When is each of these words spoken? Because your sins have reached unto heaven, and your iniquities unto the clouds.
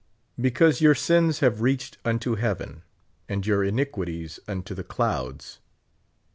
Because 0.39 0.81
your 0.81 0.95
sins 0.95 1.41
have 1.41 1.61
reached 1.61 1.99
unto 2.03 2.33
heaven, 2.33 2.81
and 3.29 3.45
your 3.45 3.63
iniquities 3.63 4.39
unto 4.47 4.73
the 4.73 4.83
clouds. 4.83 5.59